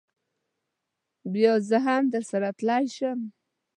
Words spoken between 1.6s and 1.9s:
زه